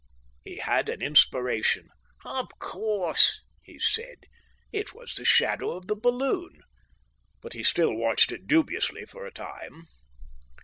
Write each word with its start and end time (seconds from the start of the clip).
He 0.43 0.55
had 0.57 0.89
an 0.89 1.03
inspiration. 1.03 1.89
"Uv 2.25 2.49
course!" 2.57 3.39
he 3.61 3.77
said. 3.77 4.23
It 4.71 4.95
was 4.95 5.13
the 5.13 5.23
shadow 5.25 5.73
of 5.77 5.85
the 5.85 5.95
balloon. 5.95 6.61
But 7.39 7.53
he 7.53 7.61
still 7.61 7.93
watched 7.93 8.31
it 8.31 8.47
dubiously 8.47 9.05
for 9.05 9.27
a 9.27 9.31
time. 9.31 9.85